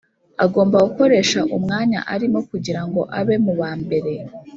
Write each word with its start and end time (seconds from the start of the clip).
Agomba 0.45 0.77
gukoresha 0.85 1.39
umwanya 1.57 1.99
arimo 2.13 2.39
kugira 2.49 2.81
ngo 2.87 3.01
abe 3.19 3.35
mu 3.45 3.53
ba 3.59 3.69
mbere 3.83 4.13